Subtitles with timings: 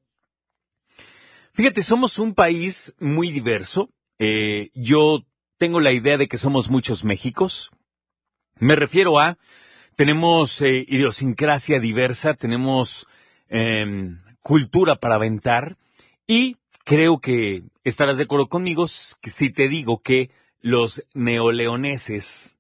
[1.58, 3.90] Fíjate, somos un país muy diverso.
[4.20, 5.26] Eh, yo
[5.58, 7.72] tengo la idea de que somos muchos Méxicos.
[8.60, 9.40] Me refiero a,
[9.96, 13.08] tenemos eh, idiosincrasia diversa, tenemos
[13.50, 15.78] em, cultura para aventar
[16.28, 20.30] y creo que estarás de acuerdo conmigo si te digo que
[20.62, 22.56] los neoleoneses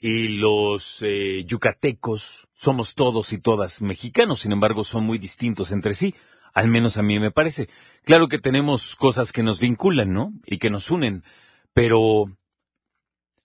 [0.00, 5.94] y los eh, yucatecos somos todos y todas mexicanos, sin embargo son muy distintos entre
[5.94, 6.16] sí,
[6.54, 7.68] al menos a mí me parece.
[8.04, 10.32] Claro que tenemos cosas que nos vinculan, ¿no?
[10.46, 11.24] Y que nos unen,
[11.72, 12.26] pero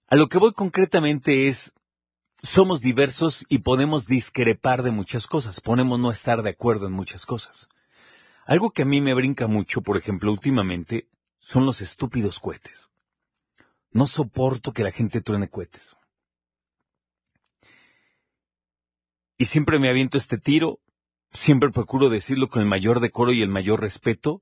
[0.07, 1.73] a lo que voy concretamente es,
[2.41, 7.25] somos diversos y podemos discrepar de muchas cosas, podemos no estar de acuerdo en muchas
[7.25, 7.67] cosas.
[8.45, 11.07] Algo que a mí me brinca mucho, por ejemplo, últimamente,
[11.39, 12.89] son los estúpidos cohetes.
[13.91, 15.95] No soporto que la gente truene cohetes.
[19.37, 20.79] Y siempre me aviento este tiro,
[21.31, 24.41] siempre procuro decirlo con el mayor decoro y el mayor respeto,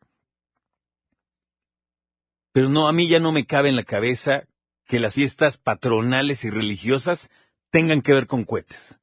[2.52, 4.47] pero no, a mí ya no me cabe en la cabeza
[4.85, 7.29] que las fiestas patronales y religiosas
[7.69, 8.99] tengan que ver con cohetes.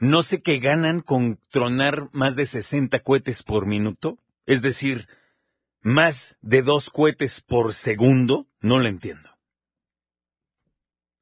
[0.00, 5.08] No sé qué ganan con tronar más de 60 cohetes por minuto, es decir,
[5.82, 9.30] más de dos cohetes por segundo, no lo entiendo.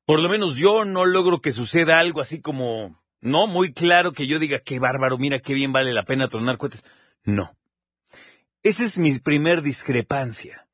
[0.04, 4.26] Por lo menos yo no logro que suceda algo así como, no, muy claro que
[4.26, 6.84] yo diga, qué bárbaro, mira qué bien vale la pena tronar cohetes.
[7.24, 7.56] No.
[8.62, 10.66] Esa es mi primer discrepancia.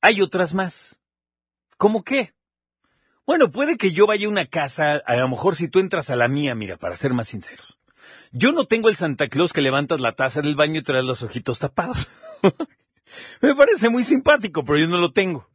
[0.00, 0.98] Hay otras más.
[1.76, 2.34] ¿Cómo qué?
[3.26, 6.16] Bueno, puede que yo vaya a una casa, a lo mejor si tú entras a
[6.16, 7.78] la mía, mira, para ser más sinceros.
[8.32, 11.22] Yo no tengo el Santa Claus que levantas la taza del baño y traes los
[11.22, 12.08] ojitos tapados.
[13.42, 15.48] Me parece muy simpático, pero yo no lo tengo.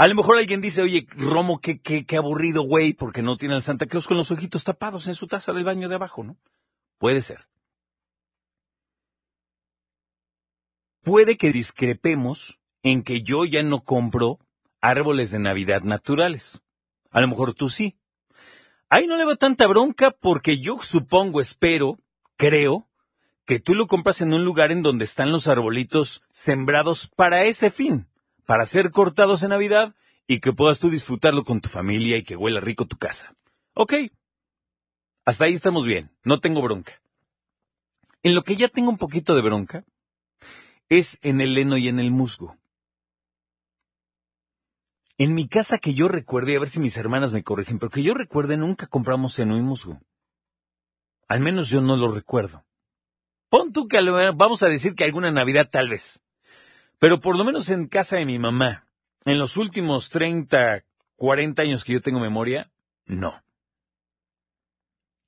[0.00, 3.54] A lo mejor alguien dice, oye, Romo, qué, qué, qué aburrido, güey, porque no tiene
[3.54, 6.38] al Santa Claus con los ojitos tapados en su taza del baño de abajo, ¿no?
[6.96, 7.46] Puede ser.
[11.02, 14.38] Puede que discrepemos en que yo ya no compro
[14.80, 16.62] árboles de Navidad naturales.
[17.10, 17.98] A lo mejor tú sí.
[18.88, 21.98] Ahí no le veo tanta bronca porque yo supongo, espero,
[22.38, 22.88] creo,
[23.44, 27.70] que tú lo compras en un lugar en donde están los arbolitos sembrados para ese
[27.70, 28.09] fin,
[28.50, 29.94] para ser cortados en Navidad
[30.26, 33.32] y que puedas tú disfrutarlo con tu familia y que huela rico tu casa.
[33.74, 33.94] Ok.
[35.24, 37.00] Hasta ahí estamos bien, no tengo bronca.
[38.24, 39.84] En lo que ya tengo un poquito de bronca
[40.88, 42.56] es en el heno y en el musgo.
[45.16, 48.02] En mi casa que yo recuerde, a ver si mis hermanas me corrigen, pero que
[48.02, 50.00] yo recuerde nunca compramos seno y musgo.
[51.28, 52.64] Al menos yo no lo recuerdo.
[53.48, 54.00] Pon tú que
[54.34, 56.20] vamos a decir que alguna Navidad tal vez.
[57.00, 58.86] Pero por lo menos en casa de mi mamá,
[59.24, 60.84] en los últimos 30,
[61.16, 62.70] 40 años que yo tengo memoria,
[63.06, 63.42] no.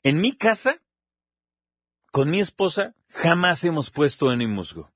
[0.03, 0.83] En mi casa,
[2.11, 4.93] con mi esposa, jamás hemos puesto heno y musgo.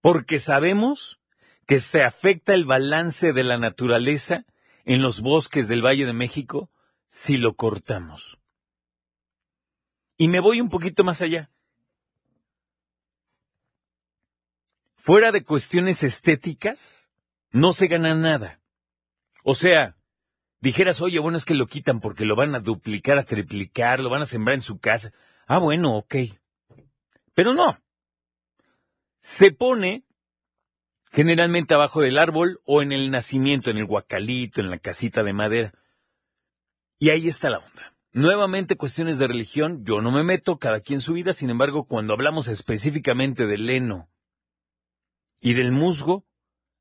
[0.00, 1.20] Porque sabemos
[1.64, 4.44] que se afecta el balance de la naturaleza
[4.84, 6.70] en los bosques del Valle de México
[7.08, 8.36] si lo cortamos.
[10.16, 11.50] Y me voy un poquito más allá.
[15.04, 17.08] Fuera de cuestiones estéticas,
[17.50, 18.60] no se gana nada.
[19.42, 19.96] O sea,
[20.60, 24.10] dijeras, oye, bueno, es que lo quitan porque lo van a duplicar, a triplicar, lo
[24.10, 25.12] van a sembrar en su casa.
[25.48, 26.14] Ah, bueno, ok.
[27.34, 27.80] Pero no.
[29.18, 30.04] Se pone
[31.10, 35.32] generalmente abajo del árbol o en el nacimiento, en el guacalito, en la casita de
[35.32, 35.72] madera.
[37.00, 37.96] Y ahí está la onda.
[38.12, 42.12] Nuevamente cuestiones de religión, yo no me meto, cada quien su vida, sin embargo, cuando
[42.12, 44.11] hablamos específicamente del heno
[45.42, 46.24] y del musgo,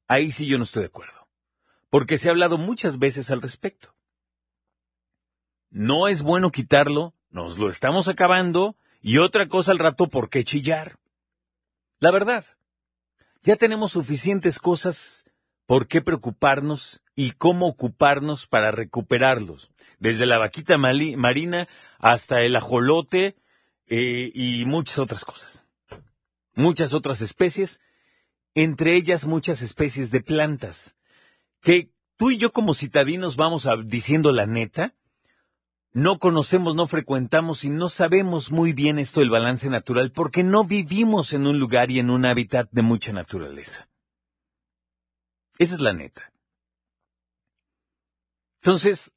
[0.08, 1.28] ahí sí yo no estoy de acuerdo,
[1.90, 3.94] porque se ha hablado muchas veces al respecto.
[5.72, 10.44] No es bueno quitarlo, nos lo estamos acabando, y otra cosa al rato, ¿por qué
[10.44, 10.98] chillar?
[12.00, 12.46] La verdad,
[13.42, 15.26] ya tenemos suficientes cosas
[15.66, 19.72] por qué preocuparnos y cómo ocuparnos para recuperarlos.
[19.98, 21.68] Desde la vaquita marina
[21.98, 23.36] hasta el ajolote
[23.88, 25.66] eh, y muchas otras cosas.
[26.54, 27.82] Muchas otras especies,
[28.56, 30.96] entre ellas muchas especies de plantas,
[31.62, 34.96] que tú y yo como citadinos vamos a, diciendo la neta,
[35.94, 40.64] no conocemos, no frecuentamos y no sabemos muy bien esto del balance natural porque no
[40.64, 43.90] vivimos en un lugar y en un hábitat de mucha naturaleza.
[45.58, 46.32] Esa es la neta.
[48.62, 49.14] Entonces,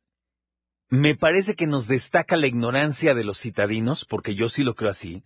[0.88, 4.90] me parece que nos destaca la ignorancia de los citadinos, porque yo sí lo creo
[4.90, 5.22] así,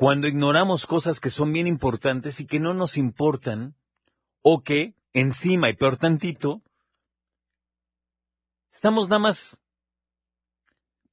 [0.00, 3.74] cuando ignoramos cosas que son bien importantes y que no nos importan,
[4.40, 6.62] o que, encima y peor tantito,
[8.72, 9.60] estamos nada más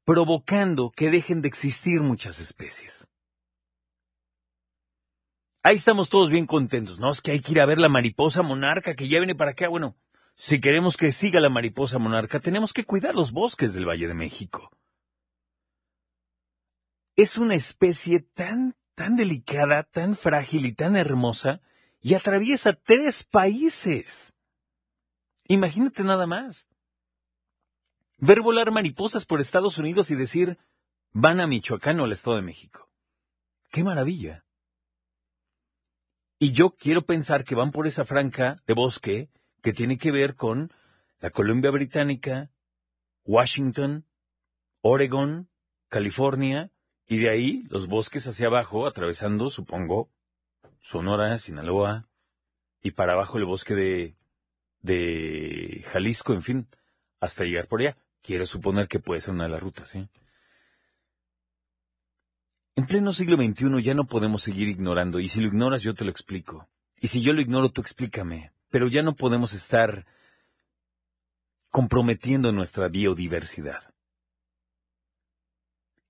[0.06, 3.10] provocando que dejen de existir muchas especies.
[5.64, 7.12] Ahí estamos todos bien contentos, ¿no?
[7.12, 9.68] Es que hay que ir a ver la mariposa monarca que ya viene para acá.
[9.68, 9.98] Bueno,
[10.34, 14.14] si queremos que siga la mariposa monarca, tenemos que cuidar los bosques del Valle de
[14.14, 14.72] México.
[17.18, 21.62] Es una especie tan, tan delicada, tan frágil y tan hermosa,
[22.02, 24.36] y atraviesa tres países.
[25.48, 26.68] Imagínate nada más.
[28.18, 30.58] Ver volar mariposas por Estados Unidos y decir,
[31.12, 32.90] van a Michoacán o al Estado de México.
[33.70, 34.46] ¡Qué maravilla!
[36.40, 39.30] Y yo quiero pensar que van por esa franca de bosque
[39.62, 40.74] que tiene que ver con
[41.20, 42.50] la Columbia Británica,
[43.26, 44.08] Washington,
[44.82, 45.52] Oregon,
[45.88, 46.72] California,
[47.08, 50.10] y de ahí los bosques hacia abajo, atravesando, supongo,
[50.80, 52.08] Sonora, Sinaloa,
[52.82, 54.16] y para abajo el bosque de,
[54.82, 56.68] de Jalisco, en fin,
[57.20, 57.98] hasta llegar por allá.
[58.22, 60.08] Quiero suponer que puede ser una de las rutas, ¿sí?
[62.76, 66.06] En pleno siglo XXI ya no podemos seguir ignorando, y si lo ignoras yo te
[66.06, 66.70] lo explico.
[67.00, 68.52] Y si yo lo ignoro, tú explícame.
[68.70, 70.06] Pero ya no podemos estar
[71.70, 73.94] comprometiendo nuestra biodiversidad.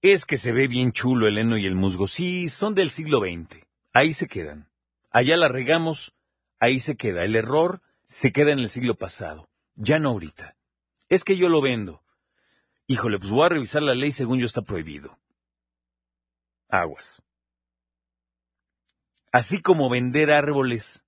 [0.01, 2.07] Es que se ve bien chulo el heno y el musgo.
[2.07, 3.65] Sí, son del siglo XX.
[3.93, 4.69] Ahí se quedan.
[5.09, 6.13] Allá la regamos,
[6.59, 7.23] ahí se queda.
[7.23, 10.55] El error se queda en el siglo pasado, ya no ahorita.
[11.09, 12.03] Es que yo lo vendo.
[12.87, 15.17] Híjole, pues voy a revisar la ley según yo está prohibido.
[16.69, 17.21] Aguas.
[19.31, 21.05] Así como vender árboles,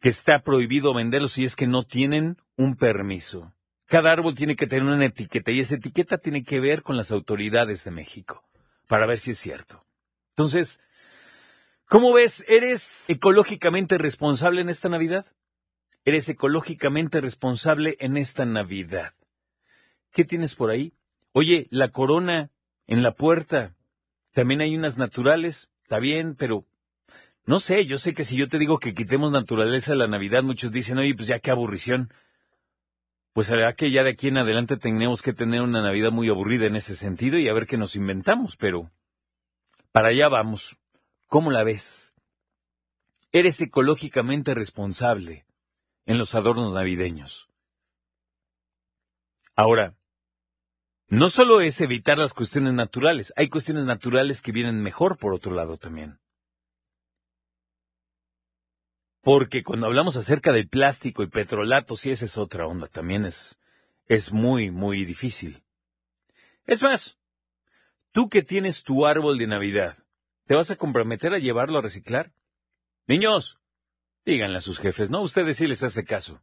[0.00, 3.54] que está prohibido venderlos si es que no tienen un permiso.
[3.92, 7.12] Cada árbol tiene que tener una etiqueta y esa etiqueta tiene que ver con las
[7.12, 8.42] autoridades de México,
[8.88, 9.84] para ver si es cierto.
[10.30, 10.80] Entonces,
[11.90, 12.42] ¿cómo ves?
[12.48, 15.26] ¿Eres ecológicamente responsable en esta Navidad?
[16.06, 19.12] ¿Eres ecológicamente responsable en esta Navidad?
[20.10, 20.94] ¿Qué tienes por ahí?
[21.32, 22.50] Oye, la corona
[22.86, 23.74] en la puerta.
[24.32, 25.68] También hay unas naturales.
[25.82, 26.64] Está bien, pero
[27.44, 30.42] no sé, yo sé que si yo te digo que quitemos naturaleza de la Navidad,
[30.44, 32.10] muchos dicen, oye, pues ya qué aburrición.
[33.32, 36.66] Pues será que ya de aquí en adelante tenemos que tener una Navidad muy aburrida
[36.66, 38.90] en ese sentido y a ver qué nos inventamos, pero
[39.90, 40.76] para allá vamos.
[41.28, 42.14] ¿Cómo la ves?
[43.32, 45.46] Eres ecológicamente responsable
[46.04, 47.48] en los adornos navideños.
[49.54, 49.94] Ahora,
[51.08, 55.54] no solo es evitar las cuestiones naturales, hay cuestiones naturales que vienen mejor por otro
[55.54, 56.21] lado también.
[59.22, 63.56] Porque cuando hablamos acerca del plástico y petrolato, sí, esa es otra onda, también es,
[64.06, 65.62] es muy, muy difícil.
[66.66, 67.18] Es más,
[68.10, 69.96] tú que tienes tu árbol de Navidad,
[70.46, 72.32] ¿te vas a comprometer a llevarlo a reciclar?
[73.06, 73.60] Niños,
[74.24, 75.20] díganle a sus jefes, ¿no?
[75.20, 76.42] Ustedes sí les hace caso.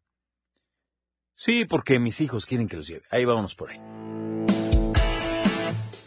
[1.36, 3.06] Sí, porque mis hijos quieren que los lleve.
[3.12, 3.99] Ahí vámonos por ahí.